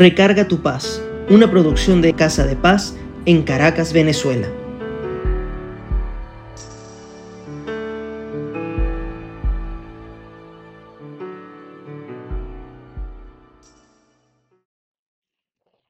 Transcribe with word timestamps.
Recarga 0.00 0.48
tu 0.48 0.62
paz, 0.62 1.02
una 1.28 1.50
producción 1.50 2.00
de 2.00 2.14
Casa 2.16 2.46
de 2.46 2.56
Paz 2.56 2.94
en 3.26 3.42
Caracas, 3.42 3.92
Venezuela. 3.92 4.48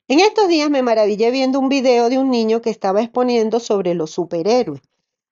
En 0.09 0.18
estos 0.18 0.48
días 0.48 0.70
me 0.70 0.82
maravillé 0.82 1.30
viendo 1.30 1.61
un 1.61 1.68
video 1.68 2.08
de 2.08 2.18
un 2.18 2.32
niño 2.32 2.61
que 2.61 2.70
estaba 2.70 3.02
exponiendo 3.02 3.61
sobre 3.61 3.95
los 3.95 4.11
superhéroes. 4.11 4.80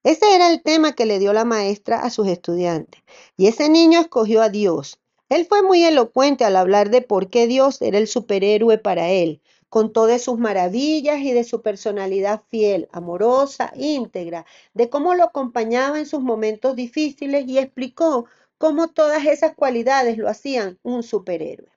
Ese 0.04 0.36
era 0.36 0.52
el 0.52 0.62
tema 0.62 0.92
que 0.92 1.04
le 1.04 1.18
dio 1.18 1.32
la 1.32 1.45
maestra 1.45 2.02
a 2.02 2.10
sus 2.10 2.29
estudiantes. 2.29 3.02
Y 3.36 3.48
ese 3.48 3.68
niño 3.70 3.98
escogió 3.98 4.40
a 4.40 4.50
Dios. 4.50 5.00
Él 5.30 5.46
fue 5.46 5.62
muy 5.62 5.84
elocuente 5.84 6.45
al 6.45 6.56
hablar 6.56 6.90
de 6.90 7.02
por 7.02 7.30
qué 7.30 7.46
Dios 7.46 7.80
era 7.82 7.98
el 7.98 8.08
superhéroe 8.08 8.78
para 8.78 9.08
él, 9.08 9.40
con 9.68 9.92
todas 9.92 10.22
sus 10.22 10.38
maravillas 10.38 11.20
y 11.20 11.32
de 11.32 11.45
su 11.45 11.62
personalidad 11.62 12.42
fiel, 12.48 12.88
amorosa, 12.92 13.72
íntegra, 13.77 14.46
de 14.74 14.91
cómo 14.91 15.14
lo 15.14 15.24
acompañaba 15.24 15.98
en 15.98 16.06
sus 16.06 16.20
momentos 16.20 16.77
difíciles 16.77 17.46
y 17.46 17.59
explicó 17.59 18.27
cómo 18.59 18.88
todas 18.88 19.24
esas 19.27 19.55
cualidades 19.55 20.19
lo 20.19 20.28
hacían 20.28 20.78
un 20.83 21.02
superhéroe. 21.02 21.70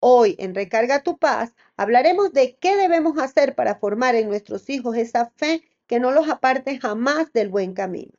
Hoy 0.00 0.36
en 0.38 0.54
Recarga 0.54 1.02
tu 1.02 1.18
paz 1.18 1.54
hablaremos 1.76 2.32
de 2.32 2.56
qué 2.56 2.76
debemos 2.76 3.18
hacer 3.18 3.54
para 3.54 3.76
formar 3.76 4.14
en 4.14 4.28
nuestros 4.28 4.70
hijos 4.70 4.96
esa 4.96 5.30
fe 5.36 5.62
que 5.86 6.00
no 6.00 6.12
los 6.12 6.28
aparte 6.28 6.78
jamás 6.78 7.32
del 7.32 7.48
buen 7.48 7.74
camino. 7.74 8.12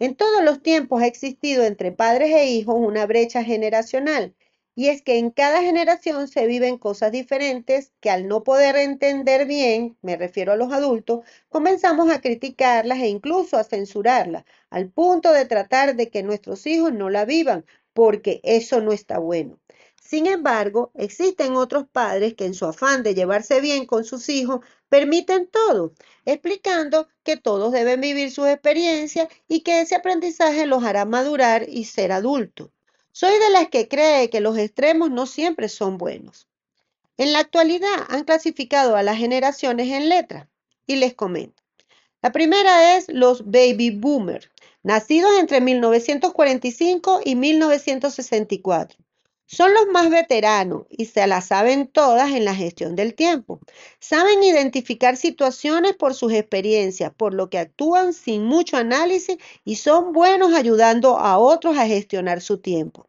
En 0.00 0.14
todos 0.14 0.44
los 0.44 0.62
tiempos 0.62 1.02
ha 1.02 1.06
existido 1.06 1.64
entre 1.64 1.92
padres 1.92 2.30
e 2.32 2.46
hijos 2.46 2.76
una 2.78 3.04
brecha 3.06 3.42
generacional, 3.42 4.34
y 4.76 4.90
es 4.90 5.02
que 5.02 5.18
en 5.18 5.30
cada 5.30 5.60
generación 5.60 6.28
se 6.28 6.46
viven 6.46 6.78
cosas 6.78 7.10
diferentes 7.10 7.90
que 7.98 8.10
al 8.10 8.28
no 8.28 8.44
poder 8.44 8.76
entender 8.76 9.44
bien, 9.44 9.96
me 10.02 10.16
refiero 10.16 10.52
a 10.52 10.56
los 10.56 10.72
adultos, 10.72 11.26
comenzamos 11.48 12.12
a 12.12 12.20
criticarlas 12.20 12.98
e 13.00 13.08
incluso 13.08 13.56
a 13.56 13.64
censurarlas, 13.64 14.44
al 14.70 14.88
punto 14.88 15.32
de 15.32 15.46
tratar 15.46 15.96
de 15.96 16.10
que 16.10 16.22
nuestros 16.22 16.64
hijos 16.68 16.92
no 16.92 17.10
la 17.10 17.24
vivan, 17.24 17.66
porque 17.92 18.40
eso 18.44 18.80
no 18.80 18.92
está 18.92 19.18
bueno. 19.18 19.58
Sin 20.00 20.28
embargo, 20.28 20.92
existen 20.94 21.56
otros 21.56 21.86
padres 21.90 22.34
que 22.34 22.46
en 22.46 22.54
su 22.54 22.64
afán 22.64 23.02
de 23.02 23.16
llevarse 23.16 23.60
bien 23.60 23.84
con 23.84 24.04
sus 24.04 24.28
hijos 24.28 24.60
permiten 24.88 25.46
todo, 25.46 25.92
explicando 26.24 27.08
que 27.22 27.36
todos 27.36 27.72
deben 27.72 28.00
vivir 28.00 28.30
sus 28.30 28.48
experiencias 28.48 29.28
y 29.48 29.60
que 29.60 29.80
ese 29.80 29.94
aprendizaje 29.94 30.66
los 30.66 30.84
hará 30.84 31.04
madurar 31.04 31.68
y 31.68 31.84
ser 31.84 32.12
adultos. 32.12 32.70
Soy 33.12 33.38
de 33.38 33.50
las 33.50 33.68
que 33.68 33.88
cree 33.88 34.30
que 34.30 34.40
los 34.40 34.56
extremos 34.58 35.10
no 35.10 35.26
siempre 35.26 35.68
son 35.68 35.98
buenos. 35.98 36.46
En 37.16 37.32
la 37.32 37.40
actualidad 37.40 38.06
han 38.08 38.24
clasificado 38.24 38.94
a 38.94 39.02
las 39.02 39.18
generaciones 39.18 39.88
en 39.88 40.08
letras 40.08 40.46
y 40.86 40.96
les 40.96 41.14
comento. 41.14 41.62
La 42.22 42.32
primera 42.32 42.96
es 42.96 43.08
los 43.08 43.50
baby 43.50 43.90
boomers, 43.90 44.50
nacidos 44.82 45.32
entre 45.38 45.60
1945 45.60 47.20
y 47.24 47.34
1964. 47.34 48.98
Son 49.50 49.72
los 49.72 49.86
más 49.86 50.10
veteranos 50.10 50.82
y 50.90 51.06
se 51.06 51.26
las 51.26 51.46
saben 51.46 51.86
todas 51.86 52.32
en 52.32 52.44
la 52.44 52.54
gestión 52.54 52.94
del 52.96 53.14
tiempo. 53.14 53.60
Saben 53.98 54.42
identificar 54.42 55.16
situaciones 55.16 55.94
por 55.94 56.12
sus 56.12 56.34
experiencias, 56.34 57.14
por 57.16 57.32
lo 57.32 57.48
que 57.48 57.58
actúan 57.58 58.12
sin 58.12 58.44
mucho 58.44 58.76
análisis 58.76 59.38
y 59.64 59.76
son 59.76 60.12
buenos 60.12 60.52
ayudando 60.52 61.16
a 61.16 61.38
otros 61.38 61.78
a 61.78 61.86
gestionar 61.86 62.42
su 62.42 62.58
tiempo. 62.58 63.08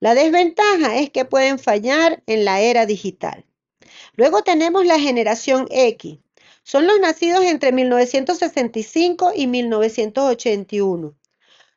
La 0.00 0.16
desventaja 0.16 0.96
es 0.96 1.10
que 1.10 1.24
pueden 1.24 1.60
fallar 1.60 2.20
en 2.26 2.44
la 2.44 2.60
era 2.60 2.84
digital. 2.84 3.44
Luego 4.16 4.42
tenemos 4.42 4.84
la 4.86 4.98
generación 4.98 5.68
X. 5.70 6.18
Son 6.64 6.88
los 6.88 6.98
nacidos 6.98 7.44
entre 7.44 7.70
1965 7.70 9.30
y 9.36 9.46
1981. 9.46 11.14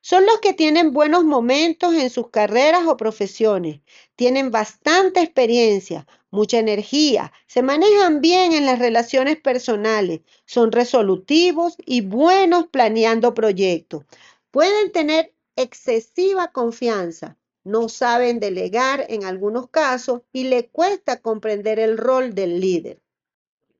Son 0.01 0.25
los 0.25 0.39
que 0.39 0.53
tienen 0.53 0.93
buenos 0.93 1.25
momentos 1.25 1.93
en 1.93 2.09
sus 2.09 2.29
carreras 2.29 2.87
o 2.87 2.95
profesiones, 2.95 3.81
tienen 4.15 4.49
bastante 4.49 5.19
experiencia, 5.21 6.07
mucha 6.31 6.57
energía, 6.57 7.33
se 7.47 7.61
manejan 7.61 8.21
bien 8.21 8.53
en 8.53 8.65
las 8.65 8.79
relaciones 8.79 9.37
personales, 9.41 10.21
son 10.45 10.71
resolutivos 10.71 11.75
y 11.85 12.01
buenos 12.01 12.67
planeando 12.67 13.33
proyectos. 13.33 14.05
Pueden 14.51 14.91
tener 14.91 15.33
excesiva 15.57 16.51
confianza, 16.51 17.37
no 17.65 17.89
saben 17.89 18.39
delegar 18.39 19.05
en 19.09 19.25
algunos 19.25 19.69
casos 19.69 20.21
y 20.31 20.45
le 20.45 20.69
cuesta 20.69 21.21
comprender 21.21 21.77
el 21.77 21.97
rol 21.97 22.33
del 22.33 22.61
líder. 22.61 23.01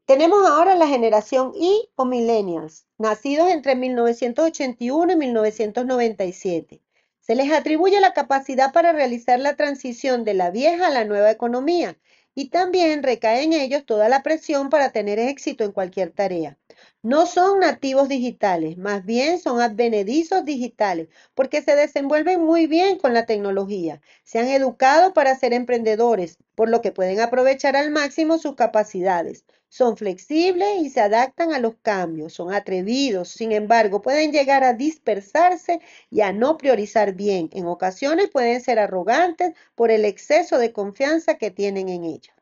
Tenemos 0.10 0.44
ahora 0.44 0.74
la 0.74 0.88
generación 0.88 1.52
Y 1.54 1.88
o 1.94 2.04
millennials, 2.04 2.88
nacidos 2.98 3.52
entre 3.52 3.76
1981 3.76 5.14
y 5.14 5.16
1997. 5.16 6.82
Se 7.20 7.36
les 7.36 7.52
atribuye 7.52 8.00
la 8.00 8.14
capacidad 8.14 8.74
para 8.74 8.92
realizar 8.92 9.40
la 9.40 9.56
transición 9.56 10.24
de 10.24 10.34
la 10.34 10.50
vieja 10.50 10.88
a 10.88 10.90
la 10.90 11.06
nueva 11.06 11.30
economía 11.30 11.96
y 12.34 12.50
también 12.50 13.04
recae 13.04 13.44
en 13.44 13.54
ellos 13.54 13.86
toda 13.86 14.10
la 14.10 14.24
presión 14.24 14.72
para 14.72 14.92
tener 14.92 15.20
éxito 15.20 15.64
en 15.64 15.74
cualquier 15.74 16.10
tarea. 16.10 16.58
No 17.04 17.26
son 17.26 17.60
nativos 17.60 18.08
digitales, 18.08 18.78
más 18.78 19.04
bien 19.04 19.38
son 19.40 19.60
advenedizos 19.60 20.46
digitales, 20.46 21.10
porque 21.34 21.62
se 21.62 21.76
desenvuelven 21.76 22.42
muy 22.42 22.68
bien 22.68 22.98
con 22.98 23.14
la 23.14 23.26
tecnología. 23.26 24.00
Se 24.24 24.40
han 24.40 24.48
educado 24.48 25.14
para 25.14 25.36
ser 25.36 25.52
emprendedores, 25.52 26.38
por 26.56 26.70
lo 26.70 26.82
que 26.82 26.94
pueden 26.94 27.20
aprovechar 27.20 27.76
al 27.76 27.92
máximo 27.92 28.38
sus 28.38 28.56
capacidades. 28.56 29.44
Son 29.68 29.98
flexibles 29.98 30.82
y 30.82 30.90
se 30.90 31.02
adaptan 31.02 31.52
a 31.54 31.60
los 31.60 31.76
cambios, 31.82 32.32
son 32.34 32.54
atrevidos, 32.54 33.28
sin 33.30 33.52
embargo, 33.52 34.02
pueden 34.02 34.32
llegar 34.32 34.64
a 34.64 34.74
dispersarse 34.74 35.82
y 36.10 36.22
a 36.22 36.32
no 36.32 36.58
priorizar 36.58 37.14
bien. 37.14 37.50
En 37.52 37.66
ocasiones 37.68 38.30
pueden 38.30 38.62
ser 38.62 38.80
arrogantes 38.80 39.54
por 39.76 39.92
el 39.92 40.06
exceso 40.06 40.58
de 40.58 40.72
confianza 40.72 41.36
que 41.36 41.52
tienen 41.52 41.90
en 41.90 42.06
ellos. 42.06 42.39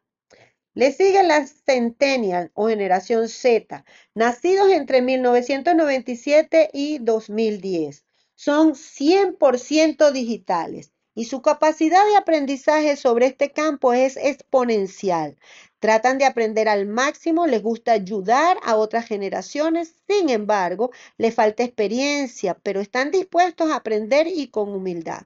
Le 0.78 0.92
sigue 0.92 1.24
la 1.24 1.48
Centennial 1.48 2.52
o 2.54 2.68
generación 2.68 3.30
Z, 3.30 3.84
nacidos 4.14 4.70
entre 4.70 5.02
1997 5.02 6.70
y 6.72 7.00
2010. 7.00 8.06
Son 8.36 8.76
100% 8.76 10.12
digitales 10.12 10.92
y 11.16 11.26
su 11.26 11.42
capacidad 11.42 12.06
de 12.06 12.18
aprendizaje 12.18 12.96
sobre 12.96 13.26
este 13.26 13.52
campo 13.52 13.94
es 13.94 14.18
exponencial. 14.18 15.40
Tratan 15.80 16.18
de 16.18 16.26
aprender 16.26 16.68
al 16.68 16.88
máximo, 16.88 17.46
les 17.46 17.62
gusta 17.62 17.92
ayudar 17.92 18.58
a 18.64 18.76
otras 18.76 19.06
generaciones, 19.06 19.94
sin 20.08 20.30
embargo, 20.30 20.90
les 21.18 21.36
falta 21.36 21.64
experiencia, 21.64 22.58
pero 22.64 22.82
están 22.82 23.12
dispuestos 23.12 23.70
a 23.70 23.76
aprender 23.76 24.26
y 24.26 24.48
con 24.48 24.70
humildad. 24.70 25.22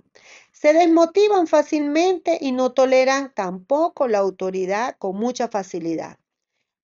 Se 0.51 0.73
desmotivan 0.73 1.47
fácilmente 1.47 2.37
y 2.41 2.51
no 2.51 2.73
toleran 2.73 3.33
tampoco 3.33 4.09
la 4.09 4.17
autoridad 4.17 4.97
con 4.97 5.15
mucha 5.15 5.47
facilidad. 5.47 6.17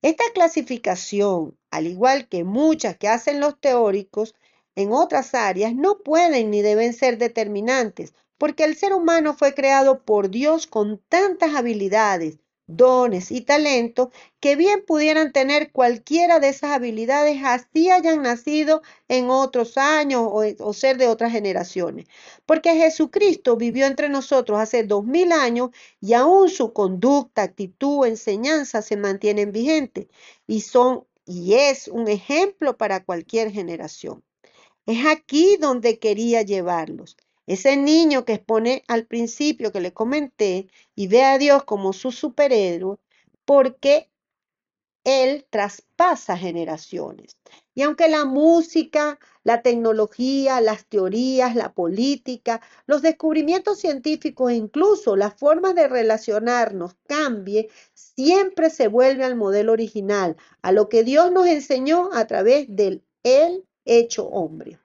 Esta 0.01 0.23
clasificación, 0.33 1.57
al 1.69 1.87
igual 1.87 2.29
que 2.29 2.45
muchas 2.45 2.97
que 2.97 3.09
hacen 3.09 3.41
los 3.41 3.59
teóricos 3.59 4.33
en 4.75 4.93
otras 4.93 5.35
áreas, 5.35 5.75
no 5.75 5.99
pueden 5.99 6.51
ni 6.51 6.61
deben 6.61 6.93
ser 6.93 7.17
determinantes, 7.17 8.13
porque 8.37 8.63
el 8.63 8.77
ser 8.77 8.93
humano 8.93 9.33
fue 9.33 9.53
creado 9.53 10.05
por 10.05 10.29
Dios 10.29 10.67
con 10.67 10.99
tantas 11.09 11.55
habilidades, 11.55 12.39
dones 12.67 13.31
y 13.31 13.41
talentos 13.41 14.09
que 14.39 14.55
bien 14.55 14.83
pudieran 14.85 15.31
tener 15.31 15.71
cualquiera 15.71 16.39
de 16.39 16.49
esas 16.49 16.71
habilidades 16.71 17.41
así 17.43 17.89
hayan 17.89 18.21
nacido 18.21 18.81
en 19.07 19.29
otros 19.29 19.77
años 19.77 20.21
o, 20.25 20.43
o, 20.59 20.73
ser 20.73 20.97
de 20.97 21.07
otras 21.07 21.31
generaciones. 21.31 22.07
Porque 22.45 22.75
Jesucristo 22.75 23.55
vivió 23.55 23.85
entre 23.85 24.09
nosotros 24.09 24.59
hace 24.59 24.83
dos 24.83 25.05
mil 25.05 25.31
años 25.31 25.69
y 26.01 26.13
aún 26.13 26.49
su 26.49 26.73
conducta, 26.73 27.43
actitud, 27.43 28.05
enseñanza 28.05 28.81
se 28.81 28.97
mantienen 28.97 29.51
vigentes 29.51 30.07
y 30.45 30.61
son 30.61 31.05
y 31.25 31.55
es 31.55 31.89
un 31.89 32.07
ejemplo 32.07 32.77
para 32.77 33.03
cualquier 33.03 33.51
generación. 33.51 34.23
Es 34.85 35.05
aquí 35.05 35.57
donde 35.57 35.99
quería 35.99 36.41
llevarlos. 36.41 37.17
Ese 37.47 37.77
niño 37.77 38.25
que 38.25 38.33
expone 38.33 38.83
al 38.89 39.05
principio 39.05 39.71
que 39.71 39.79
le 39.79 39.93
comenté 39.93 40.67
y 40.95 41.07
ve 41.07 41.23
a 41.23 41.37
Dios 41.37 41.63
como 41.63 41.93
su 41.93 42.11
superhéroe, 42.11 42.97
porque 43.45 44.09
Él 45.05 45.47
traspasa 45.49 46.37
generaciones. 46.37 47.37
Y 47.73 47.83
aunque 47.83 48.09
la 48.09 48.25
música, 48.25 49.17
la 49.45 49.61
tecnología, 49.61 50.59
las 50.59 50.85
teorías, 50.87 51.55
la 51.55 51.73
política, 51.73 52.59
los 52.85 53.01
descubrimientos 53.01 53.79
científicos 53.79 54.51
e 54.51 54.55
incluso 54.55 55.15
las 55.15 55.33
formas 55.33 55.73
de 55.73 55.87
relacionarnos 55.87 56.97
cambie, 57.07 57.69
siempre 57.93 58.69
se 58.69 58.89
vuelve 58.89 59.23
al 59.23 59.37
modelo 59.37 59.71
original, 59.71 60.35
a 60.61 60.73
lo 60.73 60.89
que 60.89 61.05
Dios 61.05 61.31
nos 61.31 61.47
enseñó 61.47 62.09
a 62.11 62.27
través 62.27 62.65
del 62.67 63.05
Él 63.23 63.65
hecho 63.85 64.27
hombre. 64.27 64.79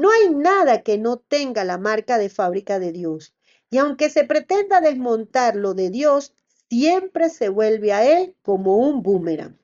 No 0.00 0.12
hay 0.12 0.30
nada 0.32 0.82
que 0.82 0.96
no 0.96 1.16
tenga 1.16 1.64
la 1.64 1.76
marca 1.76 2.18
de 2.18 2.28
fábrica 2.28 2.78
de 2.78 2.92
Dios. 2.92 3.34
Y 3.68 3.78
aunque 3.78 4.10
se 4.10 4.22
pretenda 4.22 4.80
desmontar 4.80 5.56
lo 5.56 5.74
de 5.74 5.90
Dios, 5.90 6.34
siempre 6.70 7.30
se 7.30 7.48
vuelve 7.48 7.92
a 7.92 8.04
él 8.04 8.36
como 8.42 8.76
un 8.76 9.02
boomerang. 9.02 9.58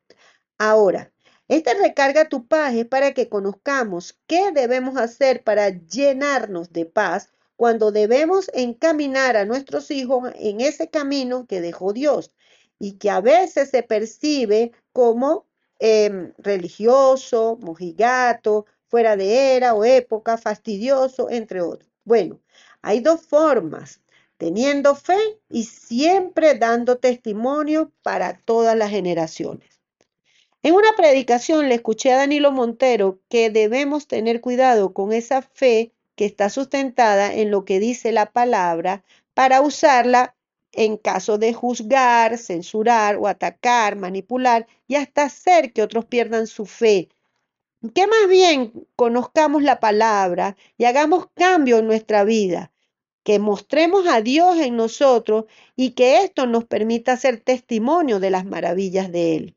Ahora, 0.59 1.13
este 1.47 1.75
recarga 1.75 2.29
tu 2.29 2.49
paz 2.49 2.75
es 2.75 2.85
para 2.85 3.15
que 3.15 3.29
conozcamos 3.29 4.19
qué 4.27 4.51
debemos 4.51 4.97
hacer 4.97 5.45
para 5.45 5.69
llenarnos 5.69 6.73
de 6.73 6.87
paz 6.87 7.29
cuando 7.55 7.93
debemos 7.93 8.51
encaminar 8.55 9.37
a 9.37 9.45
nuestros 9.45 9.93
hijos 9.93 10.33
en 10.35 10.61
ese 10.61 10.91
camino 10.91 11.47
que 11.47 11.61
dejó 11.61 11.93
Dios 11.93 12.33
y 12.81 12.95
que 12.99 13.09
a 13.09 13.21
veces 13.21 13.71
se 13.71 13.85
percibe 13.85 14.73
como 14.93 15.47
em, 15.79 16.33
religioso, 16.39 17.57
mojigato, 17.61 18.67
fuera 18.95 19.17
de 19.17 19.57
era 19.57 19.75
o 19.75 19.85
época, 19.85 20.39
fastidioso, 20.39 21.29
entre 21.29 21.61
otros. 21.61 21.91
Bueno, 22.05 22.39
hay 22.81 23.01
dos 23.01 23.23
formas, 23.23 24.01
teniendo 24.37 24.95
fe 24.95 25.19
y 25.51 25.65
siempre 25.65 26.55
dando 26.55 26.99
testimonio 26.99 27.91
para 28.05 28.39
todas 28.45 28.77
las 28.77 28.91
generaciones. 28.91 29.81
En 30.63 30.75
una 30.75 30.95
predicación 30.97 31.69
le 31.69 31.75
escuché 31.75 32.13
a 32.13 32.19
Danilo 32.19 32.53
Montero 32.53 33.19
que 33.29 33.51
debemos 33.51 34.07
tener 34.07 34.41
cuidado 34.41 34.93
con 34.93 35.13
esa 35.13 35.43
fe 35.43 35.91
que 36.15 36.25
está 36.25 36.49
sustentada 36.49 37.35
en 37.35 37.51
lo 37.51 37.65
que 37.65 37.81
dice 37.81 38.13
la 38.13 38.31
palabra 38.31 39.03
para 39.35 39.61
usarla 39.61 40.37
en 40.71 40.99
caso 40.99 41.37
de 41.37 41.53
juzgar, 41.53 42.39
censurar 42.39 43.17
o 43.17 43.27
atacar, 43.27 43.97
manipular 43.97 44.69
y 44.87 44.95
hasta 44.95 45.25
hacer 45.25 45.73
que 45.73 45.83
otros 45.83 46.05
pierdan 46.05 46.47
su 46.47 46.65
fe. 46.65 47.09
Que 47.93 48.07
más 48.07 48.29
bien 48.29 48.73
conozcamos 48.97 49.63
la 49.63 49.81
palabra 49.81 50.57
y 50.79 50.85
hagamos 50.85 51.27
cambio 51.35 51.79
en 51.79 51.87
nuestra 51.87 52.25
vida, 52.25 52.73
que 53.25 53.39
mostremos 53.39 54.07
a 54.07 54.21
Dios 54.21 54.57
en 54.59 54.77
nosotros 54.77 55.45
y 55.77 55.91
que 55.91 56.23
esto 56.23 56.47
nos 56.47 56.65
permita 56.65 57.17
ser 57.17 57.41
testimonio 57.41 58.21
de 58.21 58.31
las 58.31 58.47
maravillas 58.47 59.13
de 59.13 59.37
Él. 59.37 59.57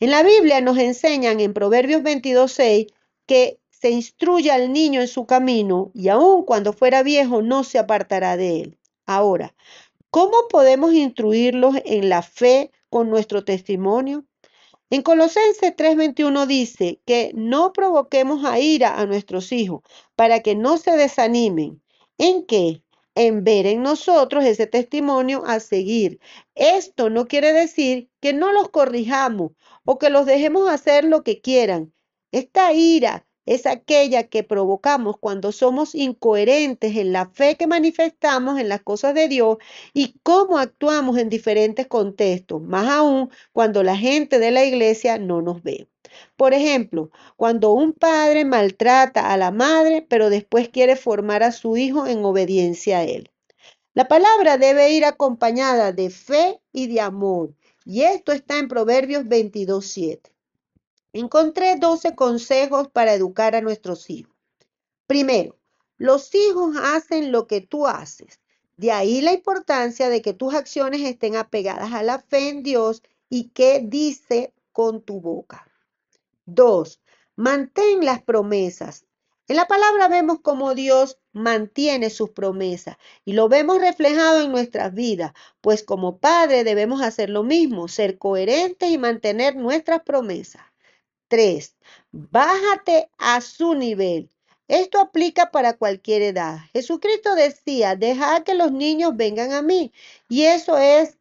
En 0.00 0.10
la 0.10 0.22
Biblia 0.22 0.60
nos 0.60 0.78
enseñan 0.78 1.40
en 1.40 1.54
Proverbios 1.54 2.02
22.6 2.02 2.92
que 3.26 3.60
se 3.70 3.90
instruye 3.90 4.50
al 4.50 4.72
niño 4.72 5.00
en 5.00 5.08
su 5.08 5.26
camino 5.26 5.90
y 5.94 6.08
aun 6.08 6.44
cuando 6.44 6.72
fuera 6.72 7.02
viejo 7.02 7.42
no 7.42 7.62
se 7.64 7.78
apartará 7.78 8.36
de 8.36 8.60
él. 8.62 8.78
Ahora, 9.06 9.54
¿cómo 10.10 10.48
podemos 10.48 10.92
instruirlos 10.92 11.76
en 11.84 12.08
la 12.08 12.22
fe 12.22 12.72
con 12.90 13.08
nuestro 13.10 13.44
testimonio? 13.44 14.24
En 14.90 15.02
Colosenses 15.02 15.76
3:21 15.76 16.46
dice 16.46 17.00
que 17.04 17.32
no 17.34 17.72
provoquemos 17.74 18.44
a 18.46 18.58
ira 18.58 18.98
a 18.98 19.04
nuestros 19.06 19.52
hijos 19.52 19.82
para 20.16 20.40
que 20.40 20.54
no 20.54 20.78
se 20.78 20.92
desanimen. 20.92 21.82
¿En 22.16 22.46
qué? 22.46 22.82
En 23.14 23.44
ver 23.44 23.66
en 23.66 23.82
nosotros 23.82 24.44
ese 24.44 24.66
testimonio 24.66 25.44
a 25.46 25.60
seguir. 25.60 26.20
Esto 26.54 27.10
no 27.10 27.26
quiere 27.26 27.52
decir 27.52 28.08
que 28.20 28.32
no 28.32 28.52
los 28.52 28.70
corrijamos 28.70 29.52
o 29.84 29.98
que 29.98 30.08
los 30.10 30.24
dejemos 30.24 30.70
hacer 30.70 31.04
lo 31.04 31.22
que 31.22 31.40
quieran. 31.42 31.92
Esta 32.32 32.72
ira 32.72 33.26
es 33.48 33.64
aquella 33.64 34.24
que 34.24 34.44
provocamos 34.44 35.16
cuando 35.18 35.52
somos 35.52 35.94
incoherentes 35.94 36.94
en 36.96 37.12
la 37.12 37.30
fe 37.30 37.56
que 37.56 37.66
manifestamos 37.66 38.60
en 38.60 38.68
las 38.68 38.82
cosas 38.82 39.14
de 39.14 39.26
Dios 39.26 39.56
y 39.94 40.18
cómo 40.22 40.58
actuamos 40.58 41.16
en 41.16 41.30
diferentes 41.30 41.86
contextos, 41.86 42.60
más 42.60 42.86
aún 42.88 43.30
cuando 43.52 43.82
la 43.82 43.96
gente 43.96 44.38
de 44.38 44.50
la 44.50 44.66
iglesia 44.66 45.16
no 45.16 45.40
nos 45.40 45.62
ve. 45.62 45.88
Por 46.36 46.52
ejemplo, 46.52 47.10
cuando 47.36 47.72
un 47.72 47.94
padre 47.94 48.44
maltrata 48.44 49.32
a 49.32 49.38
la 49.38 49.50
madre, 49.50 50.04
pero 50.06 50.28
después 50.28 50.68
quiere 50.68 50.94
formar 50.94 51.42
a 51.42 51.52
su 51.52 51.78
hijo 51.78 52.06
en 52.06 52.22
obediencia 52.26 52.98
a 52.98 53.04
él. 53.04 53.30
La 53.94 54.08
palabra 54.08 54.58
debe 54.58 54.92
ir 54.92 55.06
acompañada 55.06 55.92
de 55.92 56.10
fe 56.10 56.60
y 56.70 56.86
de 56.88 57.00
amor, 57.00 57.54
y 57.86 58.02
esto 58.02 58.32
está 58.32 58.58
en 58.58 58.68
Proverbios 58.68 59.24
22.7. 59.24 60.20
Encontré 61.20 61.74
12 61.74 62.14
consejos 62.14 62.86
para 62.92 63.12
educar 63.12 63.56
a 63.56 63.60
nuestros 63.60 64.08
hijos. 64.08 64.32
Primero, 65.08 65.58
los 65.96 66.32
hijos 66.32 66.76
hacen 66.80 67.32
lo 67.32 67.48
que 67.48 67.60
tú 67.60 67.88
haces. 67.88 68.38
De 68.76 68.92
ahí 68.92 69.20
la 69.20 69.32
importancia 69.32 70.10
de 70.10 70.22
que 70.22 70.32
tus 70.32 70.54
acciones 70.54 71.00
estén 71.00 71.34
apegadas 71.34 71.92
a 71.92 72.04
la 72.04 72.20
fe 72.20 72.50
en 72.50 72.62
Dios 72.62 73.02
y 73.28 73.48
que 73.48 73.80
dice 73.84 74.54
con 74.70 75.02
tu 75.02 75.20
boca. 75.20 75.66
Dos, 76.46 77.00
mantén 77.34 78.04
las 78.04 78.22
promesas. 78.22 79.04
En 79.48 79.56
la 79.56 79.66
palabra 79.66 80.06
vemos 80.06 80.38
cómo 80.40 80.76
Dios 80.76 81.18
mantiene 81.32 82.10
sus 82.10 82.30
promesas 82.30 82.96
y 83.24 83.32
lo 83.32 83.48
vemos 83.48 83.80
reflejado 83.80 84.44
en 84.44 84.52
nuestras 84.52 84.94
vidas, 84.94 85.32
pues 85.62 85.82
como 85.82 86.18
padre 86.18 86.62
debemos 86.62 87.02
hacer 87.02 87.28
lo 87.28 87.42
mismo, 87.42 87.88
ser 87.88 88.18
coherentes 88.18 88.88
y 88.88 88.98
mantener 88.98 89.56
nuestras 89.56 90.02
promesas. 90.04 90.62
3. 91.28 91.76
Bájate 92.12 93.10
a 93.18 93.40
su 93.40 93.74
nivel. 93.74 94.30
Esto 94.68 95.00
aplica 95.00 95.50
para 95.50 95.76
cualquier 95.78 96.22
edad. 96.22 96.58
Jesucristo 96.74 97.34
decía, 97.34 97.96
deja 97.96 98.44
que 98.44 98.54
los 98.54 98.72
niños 98.72 99.16
vengan 99.16 99.52
a 99.52 99.62
mí. 99.62 99.92
Y 100.28 100.44
eso 100.44 100.76
es 100.76 101.18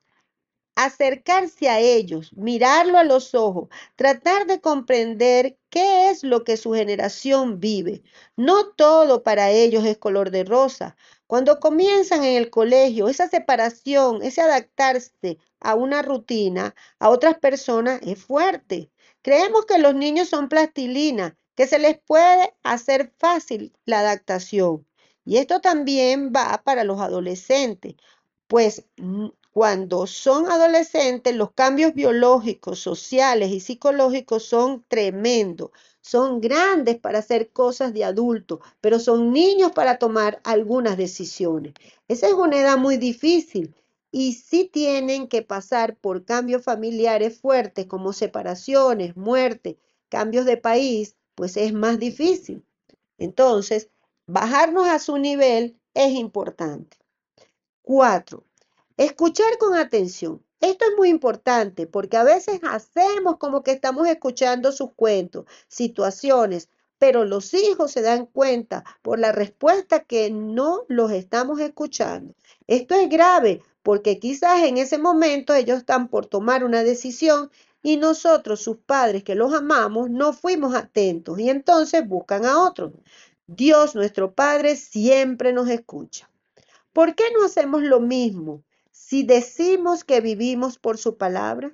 acercarse 0.78 1.70
a 1.70 1.80
ellos, 1.80 2.32
mirarlo 2.34 3.00
a 3.00 3.04
los 3.04 3.34
ojos, 3.34 3.68
tratar 3.96 4.46
de 4.46 4.62
comprender 4.62 5.58
qué 5.70 6.10
es 6.10 6.24
lo 6.24 6.44
que 6.44 6.56
su 6.56 6.74
generación 6.74 7.60
vive. 7.60 8.04
No 8.36 8.68
todo 8.74 9.24
para 9.24 9.50
ellos 9.50 9.86
es 9.86 9.98
color 9.98 10.30
de 10.30 10.44
rosa. 10.44 10.96
Cuando 11.26 11.60
comienzan 11.60 12.24
en 12.24 12.38
el 12.38 12.52
colegio, 12.52 13.10
esa 13.10 13.28
separación, 13.28 14.22
ese 14.22 14.42
adaptarse 14.42 15.40
a 15.60 15.76
una 15.76 16.02
rutina, 16.02 16.76
a 17.00 17.10
otras 17.10 17.38
personas, 17.40 18.02
es 18.04 18.20
fuerte. 18.24 18.92
Creemos 19.22 19.66
que 19.66 19.78
los 19.78 19.96
niños 19.96 20.30
son 20.30 20.50
plastilina, 20.50 21.38
que 21.56 21.68
se 21.68 21.80
les 21.80 21.98
puede 22.00 22.54
hacer 22.64 23.14
fácil 23.18 23.74
la 23.86 24.00
adaptación. 24.00 24.86
Y 25.26 25.38
esto 25.38 25.60
también 25.60 26.32
va 26.34 26.62
para 26.64 26.84
los 26.84 27.02
adolescentes, 27.02 27.96
pues 28.48 28.86
mm, 28.98 29.28
cuando 29.52 30.06
son 30.06 30.52
adolescentes 30.52 31.36
los 31.36 31.52
cambios 31.52 31.94
biológicos, 31.96 32.80
sociales 32.80 33.50
y 33.52 33.60
psicológicos 33.60 34.44
son 34.46 34.86
tremendos. 34.88 35.72
Son 36.00 36.40
grandes 36.40 36.98
para 37.00 37.20
hacer 37.20 37.50
cosas 37.50 37.92
de 37.94 38.06
adultos, 38.06 38.60
pero 38.80 39.00
son 39.00 39.34
niños 39.34 39.72
para 39.72 39.98
tomar 39.98 40.40
algunas 40.44 40.96
decisiones. 40.96 41.74
Esa 42.08 42.28
es 42.28 42.34
una 42.34 42.62
edad 42.62 42.78
muy 42.78 42.98
difícil 42.98 43.74
y 44.12 44.34
si 44.34 44.66
tienen 44.66 45.28
que 45.28 45.42
pasar 45.42 45.98
por 45.98 46.26
cambios 46.26 46.64
familiares 46.64 47.40
fuertes 47.40 47.86
como 47.88 48.14
separaciones, 48.14 49.16
muerte, 49.18 49.78
cambios 50.10 50.46
de 50.46 50.58
país, 50.58 51.18
pues 51.36 51.58
es 51.58 51.74
más 51.74 52.00
difícil. 52.00 52.64
Entonces, 53.18 53.90
bajarnos 54.26 54.88
a 54.88 55.00
su 55.00 55.18
nivel 55.18 55.80
es 55.94 56.12
importante. 56.14 56.98
Cuatro, 57.82 58.44
escuchar 58.98 59.58
con 59.58 59.76
atención. 59.76 60.44
Esto 60.60 60.86
es 60.86 60.98
muy 60.98 61.10
importante 61.10 61.86
porque 61.86 62.18
a 62.18 62.24
veces 62.24 62.60
hacemos 62.64 63.38
como 63.38 63.62
que 63.62 63.72
estamos 63.72 64.08
escuchando 64.08 64.72
sus 64.72 64.94
cuentos, 64.94 65.46
situaciones, 65.68 66.70
pero 66.98 67.26
los 67.26 67.54
hijos 67.54 67.92
se 67.92 68.02
dan 68.02 68.26
cuenta 68.26 68.84
por 69.04 69.20
la 69.20 69.32
respuesta 69.32 70.04
que 70.04 70.32
no 70.32 70.86
los 70.88 71.12
estamos 71.12 71.60
escuchando. 71.60 72.34
Esto 72.66 72.96
es 72.96 73.10
grave 73.10 73.62
porque 73.88 74.20
quizás 74.20 74.64
en 74.64 74.78
ese 74.78 74.98
momento 74.98 75.54
ellos 75.54 75.78
están 75.78 76.10
por 76.10 76.26
tomar 76.26 76.66
una 76.66 76.84
decisión 76.84 77.50
y 77.82 77.96
nosotros, 77.96 78.60
sus 78.60 78.80
padres 78.80 79.24
que 79.24 79.34
los 79.34 79.54
amamos, 79.54 80.10
no 80.10 80.34
fuimos 80.34 80.76
atentos 80.76 81.40
y 81.40 81.50
entonces 81.50 82.06
buscan 82.06 82.46
a 82.46 82.62
otros. 82.62 82.92
Dios, 83.46 83.96
nuestro 83.96 84.34
Padre, 84.34 84.76
siempre 84.76 85.54
nos 85.54 85.70
escucha. 85.70 86.30
¿Por 86.92 87.16
qué 87.16 87.24
no 87.34 87.46
hacemos 87.46 87.82
lo 87.82 88.02
mismo 88.02 88.62
si 88.92 89.24
decimos 89.24 90.04
que 90.04 90.20
vivimos 90.20 90.78
por 90.78 90.98
su 90.98 91.16
palabra? 91.16 91.74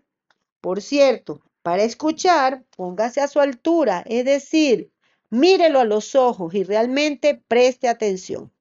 Por 0.62 0.84
cierto, 0.84 1.42
para 1.64 1.82
escuchar, 1.82 2.64
póngase 2.78 3.22
a 3.22 3.28
su 3.28 3.40
altura, 3.40 4.04
es 4.06 4.24
decir, 4.24 4.92
mírelo 5.32 5.80
a 5.80 5.86
los 5.86 6.14
ojos 6.14 6.54
y 6.54 6.64
realmente 6.64 7.42
preste 7.48 7.88
atención. 7.88 8.52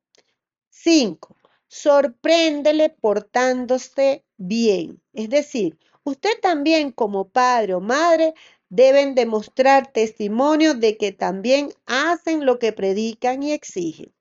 5 0.71 1.37
sorpréndele 1.73 2.91
portándose 2.91 4.27
bien. 4.37 5.03
Es 5.15 5.31
decir, 5.31 5.79
usted 6.05 6.39
también 6.43 6.93
como 6.93 7.31
padre 7.31 7.73
o 7.73 7.81
madre 7.81 8.35
deben 8.69 9.15
demostrar 9.15 9.91
testimonio 9.91 10.75
de 10.75 10.99
que 10.99 11.13
también 11.13 11.71
hacen 11.87 12.45
lo 12.45 12.59
que 12.59 12.75
predican 12.75 13.43
y 13.43 13.53
exigen. 13.53 14.13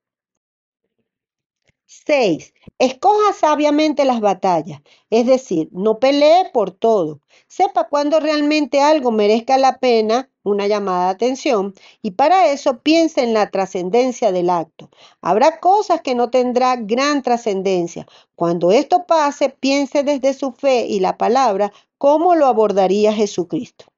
6. 1.93 2.53
Escoja 2.79 3.33
sabiamente 3.33 4.05
las 4.05 4.21
batallas, 4.21 4.81
es 5.09 5.25
decir, 5.25 5.67
no 5.73 5.99
pelee 5.99 6.49
por 6.53 6.71
todo. 6.71 7.19
Sepa 7.49 7.89
cuándo 7.89 8.21
realmente 8.21 8.79
algo 8.79 9.11
merezca 9.11 9.57
la 9.57 9.77
pena 9.77 10.29
una 10.43 10.67
llamada 10.67 11.07
de 11.07 11.11
atención 11.11 11.73
y 12.01 12.11
para 12.11 12.49
eso 12.53 12.79
piense 12.79 13.23
en 13.23 13.33
la 13.33 13.49
trascendencia 13.49 14.31
del 14.31 14.49
acto. 14.49 14.89
Habrá 15.19 15.59
cosas 15.59 15.99
que 15.99 16.15
no 16.15 16.29
tendrá 16.29 16.77
gran 16.77 17.23
trascendencia. 17.23 18.07
Cuando 18.35 18.71
esto 18.71 19.05
pase, 19.05 19.49
piense 19.49 20.03
desde 20.03 20.33
su 20.33 20.53
fe 20.53 20.85
y 20.87 21.01
la 21.01 21.17
palabra 21.17 21.73
cómo 21.97 22.35
lo 22.35 22.45
abordaría 22.45 23.11
Jesucristo. 23.11 23.91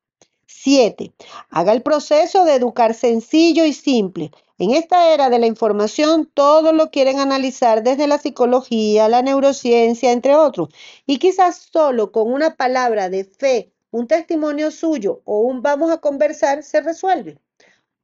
7. 0.48 1.14
Haga 1.52 1.74
el 1.74 1.84
proceso 1.84 2.44
de 2.44 2.56
educar 2.56 2.96
sencillo 2.96 3.66
y 3.66 3.74
simple. 3.74 4.32
En 4.64 4.72
esta 4.72 5.14
era 5.14 5.30
de 5.30 5.40
la 5.40 5.48
información, 5.48 6.26
todos 6.34 6.74
lo 6.74 6.90
quieren 6.90 7.20
analizar 7.20 7.84
desde 7.84 8.08
la 8.08 8.18
psicología, 8.18 9.10
la 9.10 9.22
neurociencia, 9.22 10.14
entre 10.14 10.38
otros. 10.38 10.70
Y 11.06 11.20
quizás 11.20 11.68
solo 11.70 12.14
con 12.14 12.32
una 12.32 12.56
palabra 12.56 13.10
de 13.10 13.26
fe, 13.26 13.74
un 13.92 14.08
testimonio 14.08 14.72
suyo 14.72 15.22
o 15.26 15.40
un 15.40 15.62
vamos 15.62 15.92
a 15.92 15.98
conversar 15.98 16.64
se 16.64 16.80
resuelve. 16.80 17.40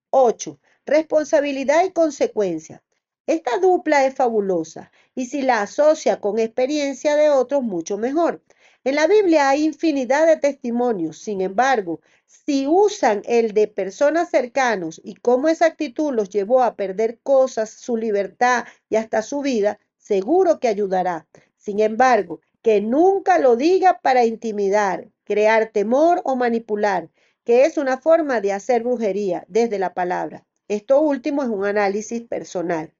8. 0.10 0.60
Responsabilidad 0.86 1.86
y 1.86 1.92
consecuencia. 1.92 2.84
Esta 3.25 3.58
dupla 3.60 4.06
es 4.06 4.16
fabulosa 4.16 4.92
y 5.16 5.28
si 5.28 5.42
la 5.42 5.62
asocia 5.62 6.20
con 6.20 6.39
experiencia 6.39 7.16
de 7.16 7.30
otros, 7.30 7.63
mucho 7.63 7.98
mejor. 7.98 8.42
En 8.86 8.95
la 8.95 9.07
Biblia 9.07 9.50
hay 9.50 9.65
infinidad 9.65 10.25
de 10.25 10.38
testimonios, 10.38 11.17
sin 11.17 11.41
embargo, 11.41 12.00
si 12.25 12.65
usan 12.65 13.21
el 13.25 13.53
de 13.53 13.67
personas 13.67 14.29
cercanos 14.29 15.01
y 15.03 15.15
cómo 15.15 15.50
esa 15.50 15.65
actitud 15.65 16.13
los 16.13 16.29
llevó 16.29 16.63
a 16.63 16.77
perder 16.77 17.19
cosas, 17.21 17.71
su 17.71 17.98
libertad 17.98 18.65
y 18.89 18.95
hasta 18.95 19.21
su 19.21 19.41
vida, 19.41 19.79
seguro 19.98 20.62
que 20.62 20.69
ayudará. 20.69 21.27
Sin 21.57 21.81
embargo, 21.81 22.39
que 22.62 22.79
nunca 22.79 23.38
lo 23.38 23.57
diga 23.57 24.00
para 24.01 24.24
intimidar, 24.24 25.09
crear 25.25 25.71
temor 25.74 26.21
o 26.24 26.38
manipular, 26.38 27.09
que 27.43 27.65
es 27.65 27.77
una 27.77 27.98
forma 27.98 28.39
de 28.39 28.53
hacer 28.53 28.83
brujería 28.83 29.43
desde 29.50 29.77
la 29.77 29.93
palabra. 29.93 30.45
Esto 30.69 31.01
último 31.01 31.43
es 31.43 31.50
un 31.50 31.65
análisis 31.65 32.21
personal. 32.21 32.93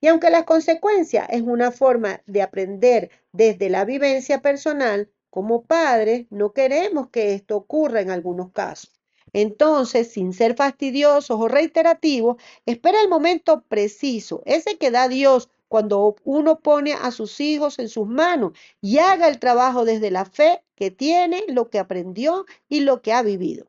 Y 0.00 0.06
aunque 0.06 0.30
la 0.30 0.46
consecuencia 0.46 1.26
es 1.26 1.42
una 1.42 1.70
forma 1.70 2.22
de 2.26 2.40
aprender 2.40 3.10
desde 3.32 3.68
la 3.68 3.84
vivencia 3.84 4.40
personal, 4.40 5.10
como 5.30 5.62
padres, 5.62 6.26
no 6.30 6.52
queremos 6.52 7.08
que 7.10 7.34
esto 7.34 7.56
ocurra 7.56 8.00
en 8.00 8.10
algunos 8.10 8.50
casos. 8.52 8.92
Entonces, 9.32 10.10
sin 10.12 10.32
ser 10.32 10.54
fastidiosos 10.56 11.38
o 11.38 11.48
reiterativos, 11.48 12.36
espera 12.66 13.00
el 13.02 13.08
momento 13.08 13.62
preciso, 13.68 14.42
ese 14.46 14.78
que 14.78 14.90
da 14.90 15.08
Dios 15.08 15.50
cuando 15.68 16.16
uno 16.24 16.60
pone 16.60 16.94
a 16.94 17.10
sus 17.10 17.40
hijos 17.40 17.78
en 17.78 17.88
sus 17.88 18.06
manos 18.06 18.52
y 18.80 18.98
haga 18.98 19.28
el 19.28 19.38
trabajo 19.38 19.84
desde 19.84 20.10
la 20.10 20.24
fe 20.24 20.62
que 20.74 20.90
tiene, 20.90 21.44
lo 21.48 21.68
que 21.68 21.78
aprendió 21.78 22.46
y 22.68 22.80
lo 22.80 23.02
que 23.02 23.12
ha 23.12 23.22
vivido. 23.22 23.66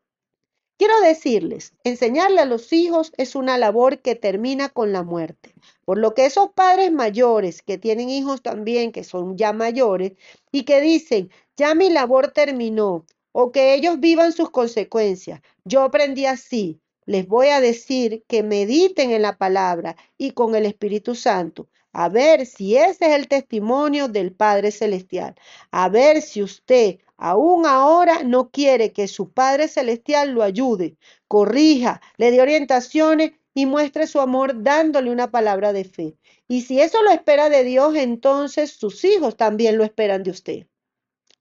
Quiero 0.80 1.02
decirles, 1.02 1.74
enseñarle 1.84 2.40
a 2.40 2.46
los 2.46 2.72
hijos 2.72 3.12
es 3.18 3.36
una 3.36 3.58
labor 3.58 4.00
que 4.00 4.16
termina 4.16 4.70
con 4.70 4.94
la 4.94 5.04
muerte. 5.04 5.54
Por 5.84 5.98
lo 5.98 6.14
que 6.14 6.26
esos 6.26 6.52
padres 6.54 6.90
mayores 6.90 7.62
que 7.62 7.78
tienen 7.78 8.10
hijos 8.10 8.42
también, 8.42 8.94
que 8.94 9.04
son 9.04 9.38
ya 9.38 9.52
mayores, 9.52 10.14
y 10.54 10.64
que 10.64 10.80
dicen, 10.80 11.32
ya 11.58 11.76
mi 11.76 11.90
labor 11.90 12.32
terminó, 12.32 13.06
o 13.34 13.52
que 13.52 13.74
ellos 13.74 14.00
vivan 14.00 14.32
sus 14.32 14.52
consecuencias. 14.52 15.42
Yo 15.66 15.82
aprendí 15.82 16.26
así. 16.26 16.80
Les 17.06 17.28
voy 17.28 17.48
a 17.48 17.60
decir 17.60 18.24
que 18.30 18.42
mediten 18.42 19.12
en 19.12 19.24
la 19.24 19.38
palabra 19.38 19.98
y 20.18 20.32
con 20.32 20.56
el 20.56 20.66
Espíritu 20.66 21.14
Santo, 21.14 21.68
a 21.92 22.10
ver 22.10 22.46
si 22.46 22.78
ese 22.78 23.08
es 23.08 23.16
el 23.16 23.28
testimonio 23.28 24.08
del 24.08 24.32
Padre 24.32 24.72
Celestial, 24.72 25.36
a 25.72 25.90
ver 25.90 26.22
si 26.22 26.44
usted 26.44 27.00
aún 27.18 27.66
ahora 27.66 28.24
no 28.24 28.50
quiere 28.50 28.94
que 28.94 29.08
su 29.08 29.32
Padre 29.32 29.68
Celestial 29.68 30.32
lo 30.32 30.44
ayude, 30.44 30.98
corrija, 31.28 32.02
le 32.18 32.32
dé 32.32 32.42
orientaciones 32.42 33.32
y 33.54 33.66
muestre 33.66 34.08
su 34.08 34.20
amor 34.20 34.64
dándole 34.64 35.12
una 35.12 35.32
palabra 35.32 35.74
de 35.74 35.84
fe. 35.84 36.16
Y 36.48 36.62
si 36.62 36.80
eso 36.80 37.02
lo 37.04 37.12
espera 37.12 37.50
de 37.50 37.64
Dios, 37.64 37.96
entonces 37.96 38.72
sus 38.72 39.04
hijos 39.04 39.36
también 39.36 39.78
lo 39.78 39.84
esperan 39.84 40.24
de 40.24 40.32
usted. 40.32 40.68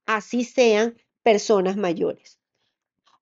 Así 0.07 0.45
sean 0.45 0.97
personas 1.23 1.77
mayores. 1.77 2.39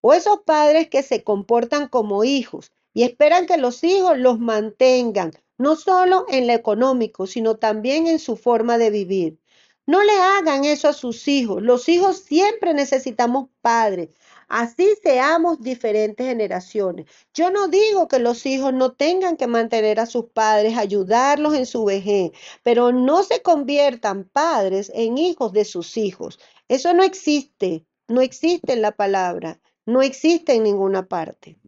O 0.01 0.15
esos 0.15 0.41
padres 0.47 0.89
que 0.89 1.03
se 1.03 1.25
comportan 1.25 1.89
como 1.89 2.25
hijos 2.25 2.73
y 2.95 3.03
esperan 3.03 3.47
que 3.47 3.57
los 3.57 3.85
hijos 3.85 4.17
los 4.17 4.39
mantengan, 4.39 5.33
no 5.59 5.77
solo 5.77 6.27
en 6.29 6.47
lo 6.47 6.53
económico, 6.53 7.27
sino 7.27 7.57
también 7.57 8.07
en 8.07 8.19
su 8.19 8.37
forma 8.37 8.79
de 8.79 8.91
vivir. 8.91 9.39
No 9.87 10.03
le 10.03 10.13
hagan 10.19 10.65
eso 10.65 10.89
a 10.89 10.93
sus 10.93 11.29
hijos. 11.29 11.63
Los 11.63 11.89
hijos 11.89 12.19
siempre 12.19 12.75
necesitamos 12.75 13.49
padres. 13.61 14.11
Así 14.49 14.95
seamos 15.03 15.61
diferentes 15.61 16.27
generaciones. 16.27 17.07
Yo 17.35 17.51
no 17.51 17.69
digo 17.69 18.09
que 18.09 18.19
los 18.19 18.47
hijos 18.47 18.73
no 18.73 18.93
tengan 18.93 19.37
que 19.37 19.47
mantener 19.47 20.01
a 20.01 20.07
sus 20.07 20.27
padres, 20.27 20.77
ayudarlos 20.77 21.55
en 21.55 21.67
su 21.67 21.85
vejez, 21.85 22.33
pero 22.63 22.93
no 22.93 23.23
se 23.23 23.43
conviertan 23.43 24.25
padres 24.25 24.91
en 24.95 25.19
hijos 25.19 25.53
de 25.53 25.65
sus 25.65 25.97
hijos. 25.97 26.39
Eso 26.69 26.93
no 26.95 27.03
existe, 27.03 27.85
no 28.09 28.21
existe 28.21 28.73
en 28.73 28.83
la 28.83 28.93
palabra, 28.93 29.61
no 29.85 30.03
existe 30.03 30.55
en 30.55 30.65
ninguna 30.65 31.07
parte. 31.07 31.59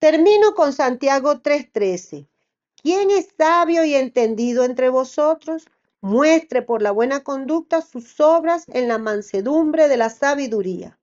Termino 0.00 0.54
con 0.54 0.72
Santiago 0.72 1.40
3:13. 1.40 2.26
¿Quién 2.82 3.10
es 3.10 3.28
sabio 3.36 3.84
y 3.84 3.94
entendido 3.94 4.64
entre 4.64 4.88
vosotros? 4.88 5.66
Muestre 6.00 6.62
por 6.62 6.80
la 6.80 6.92
buena 6.92 7.22
conducta 7.22 7.82
sus 7.82 8.18
obras 8.20 8.64
en 8.68 8.88
la 8.88 8.96
mansedumbre 8.96 9.86
de 9.86 9.98
la 9.98 10.08
sabiduría. 10.08 10.98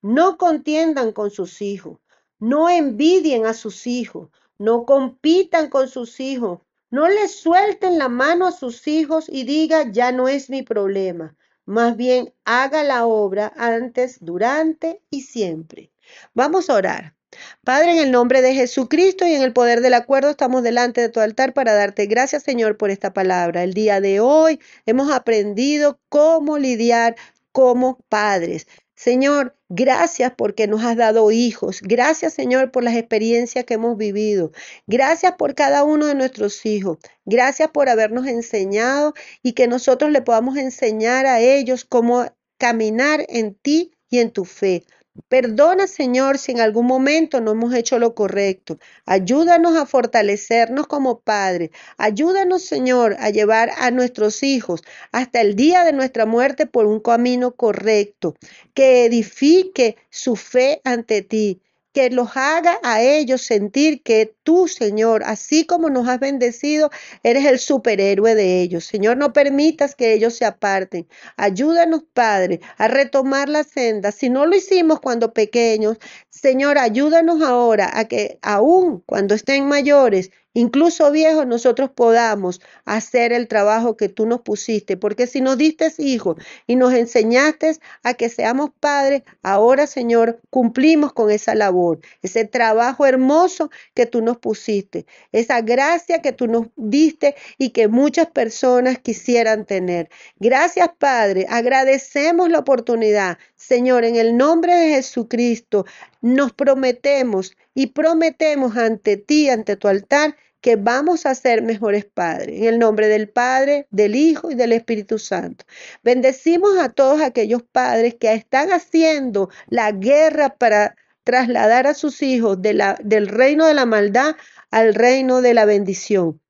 No 0.00 0.38
contiendan 0.38 1.12
con 1.12 1.30
sus 1.30 1.60
hijos, 1.60 1.98
no 2.38 2.70
envidien 2.70 3.44
a 3.44 3.52
sus 3.52 3.86
hijos, 3.86 4.30
no 4.56 4.86
compitan 4.86 5.68
con 5.68 5.88
sus 5.88 6.18
hijos, 6.18 6.60
no 6.90 7.08
les 7.08 7.38
suelten 7.38 7.98
la 7.98 8.08
mano 8.08 8.46
a 8.46 8.52
sus 8.52 8.88
hijos 8.88 9.26
y 9.28 9.44
diga, 9.44 9.90
ya 9.90 10.12
no 10.12 10.28
es 10.28 10.48
mi 10.48 10.62
problema. 10.62 11.36
Más 11.66 11.94
bien, 11.98 12.32
haga 12.46 12.82
la 12.84 13.04
obra 13.04 13.52
antes, 13.58 14.16
durante 14.22 15.02
y 15.10 15.20
siempre. 15.20 15.90
Vamos 16.32 16.70
a 16.70 16.74
orar. 16.74 17.17
Padre, 17.64 17.92
en 17.92 17.98
el 17.98 18.10
nombre 18.10 18.40
de 18.40 18.54
Jesucristo 18.54 19.26
y 19.26 19.34
en 19.34 19.42
el 19.42 19.52
poder 19.52 19.80
del 19.80 19.94
acuerdo, 19.94 20.30
estamos 20.30 20.62
delante 20.62 21.00
de 21.00 21.08
tu 21.10 21.20
altar 21.20 21.52
para 21.52 21.74
darte 21.74 22.06
gracias, 22.06 22.42
Señor, 22.42 22.76
por 22.78 22.90
esta 22.90 23.12
palabra. 23.12 23.62
El 23.62 23.74
día 23.74 24.00
de 24.00 24.20
hoy 24.20 24.58
hemos 24.86 25.10
aprendido 25.12 26.00
cómo 26.08 26.58
lidiar 26.58 27.16
como 27.52 27.98
padres. 28.08 28.66
Señor, 28.94 29.56
gracias 29.68 30.32
porque 30.36 30.66
nos 30.66 30.82
has 30.82 30.96
dado 30.96 31.30
hijos. 31.30 31.80
Gracias, 31.82 32.34
Señor, 32.34 32.72
por 32.72 32.82
las 32.82 32.96
experiencias 32.96 33.64
que 33.64 33.74
hemos 33.74 33.96
vivido. 33.96 34.50
Gracias 34.86 35.34
por 35.34 35.54
cada 35.54 35.84
uno 35.84 36.06
de 36.06 36.14
nuestros 36.14 36.64
hijos. 36.66 36.98
Gracias 37.26 37.70
por 37.70 37.88
habernos 37.88 38.26
enseñado 38.26 39.14
y 39.42 39.52
que 39.52 39.68
nosotros 39.68 40.10
le 40.10 40.22
podamos 40.22 40.56
enseñar 40.56 41.26
a 41.26 41.40
ellos 41.40 41.84
cómo 41.84 42.24
caminar 42.58 43.24
en 43.28 43.54
ti 43.54 43.92
y 44.10 44.18
en 44.18 44.30
tu 44.30 44.44
fe. 44.44 44.84
Perdona, 45.26 45.86
Señor, 45.86 46.38
si 46.38 46.52
en 46.52 46.60
algún 46.60 46.86
momento 46.86 47.40
no 47.40 47.52
hemos 47.52 47.74
hecho 47.74 47.98
lo 47.98 48.14
correcto. 48.14 48.78
Ayúdanos 49.04 49.76
a 49.76 49.84
fortalecernos 49.86 50.86
como 50.86 51.20
padres. 51.20 51.70
Ayúdanos, 51.96 52.62
Señor, 52.64 53.16
a 53.18 53.30
llevar 53.30 53.70
a 53.78 53.90
nuestros 53.90 54.42
hijos 54.42 54.82
hasta 55.12 55.40
el 55.40 55.56
día 55.56 55.84
de 55.84 55.92
nuestra 55.92 56.24
muerte 56.24 56.66
por 56.66 56.86
un 56.86 57.00
camino 57.00 57.52
correcto, 57.52 58.36
que 58.74 59.04
edifique 59.06 59.96
su 60.10 60.36
fe 60.36 60.80
ante 60.84 61.22
ti 61.22 61.60
que 61.98 62.10
los 62.10 62.36
haga 62.36 62.78
a 62.84 63.02
ellos 63.02 63.42
sentir 63.42 64.04
que 64.04 64.32
tú, 64.44 64.68
Señor, 64.68 65.24
así 65.24 65.66
como 65.66 65.90
nos 65.90 66.06
has 66.06 66.20
bendecido, 66.20 66.90
eres 67.24 67.44
el 67.44 67.58
superhéroe 67.58 68.36
de 68.36 68.60
ellos. 68.60 68.84
Señor, 68.84 69.16
no 69.16 69.32
permitas 69.32 69.96
que 69.96 70.12
ellos 70.12 70.36
se 70.36 70.44
aparten. 70.44 71.08
Ayúdanos, 71.36 72.04
Padre, 72.12 72.60
a 72.76 72.86
retomar 72.86 73.48
la 73.48 73.64
senda. 73.64 74.12
Si 74.12 74.30
no 74.30 74.46
lo 74.46 74.54
hicimos 74.54 75.00
cuando 75.00 75.32
pequeños, 75.32 75.98
Señor, 76.30 76.78
ayúdanos 76.78 77.42
ahora 77.42 77.90
a 77.92 78.04
que 78.04 78.38
aún 78.42 79.02
cuando 79.04 79.34
estén 79.34 79.66
mayores, 79.66 80.30
incluso 80.58 81.10
viejos, 81.10 81.46
nosotros 81.46 81.90
podamos 81.90 82.60
hacer 82.84 83.32
el 83.32 83.48
trabajo 83.48 83.96
que 83.96 84.08
tú 84.08 84.26
nos 84.26 84.40
pusiste. 84.42 84.96
Porque 84.96 85.26
si 85.26 85.40
nos 85.40 85.56
diste 85.56 85.92
hijos 85.98 86.36
y 86.66 86.76
nos 86.76 86.92
enseñaste 86.92 87.78
a 88.02 88.14
que 88.14 88.28
seamos 88.28 88.70
padres, 88.78 89.22
ahora, 89.42 89.86
Señor, 89.86 90.40
cumplimos 90.50 91.12
con 91.12 91.30
esa 91.30 91.54
labor, 91.54 92.00
ese 92.22 92.44
trabajo 92.44 93.06
hermoso 93.06 93.70
que 93.94 94.06
tú 94.06 94.22
nos 94.22 94.38
pusiste, 94.38 95.06
esa 95.32 95.60
gracia 95.60 96.20
que 96.22 96.32
tú 96.32 96.46
nos 96.46 96.66
diste 96.76 97.36
y 97.58 97.70
que 97.70 97.88
muchas 97.88 98.26
personas 98.26 98.98
quisieran 98.98 99.64
tener. 99.64 100.08
Gracias, 100.38 100.90
Padre. 100.98 101.46
Agradecemos 101.48 102.50
la 102.50 102.58
oportunidad. 102.58 103.38
Señor, 103.56 104.04
en 104.04 104.16
el 104.16 104.36
nombre 104.36 104.74
de 104.74 104.88
Jesucristo, 104.90 105.84
nos 106.20 106.52
prometemos 106.52 107.56
y 107.74 107.88
prometemos 107.88 108.76
ante 108.76 109.16
ti, 109.16 109.50
ante 109.50 109.76
tu 109.76 109.88
altar, 109.88 110.36
que 110.60 110.76
vamos 110.76 111.26
a 111.26 111.34
ser 111.34 111.62
mejores 111.62 112.04
padres. 112.04 112.58
En 112.58 112.64
el 112.64 112.78
nombre 112.78 113.08
del 113.08 113.28
Padre, 113.28 113.86
del 113.90 114.16
Hijo 114.16 114.50
y 114.50 114.54
del 114.54 114.72
Espíritu 114.72 115.18
Santo. 115.18 115.64
Bendecimos 116.02 116.78
a 116.78 116.88
todos 116.88 117.20
aquellos 117.20 117.62
padres 117.62 118.16
que 118.16 118.32
están 118.32 118.72
haciendo 118.72 119.50
la 119.68 119.92
guerra 119.92 120.56
para 120.56 120.96
trasladar 121.24 121.86
a 121.86 121.94
sus 121.94 122.22
hijos 122.22 122.60
de 122.62 122.74
la, 122.74 122.98
del 123.02 123.28
reino 123.28 123.66
de 123.66 123.74
la 123.74 123.86
maldad 123.86 124.34
al 124.70 124.94
reino 124.94 125.42
de 125.42 125.54
la 125.54 125.64
bendición. 125.64 126.40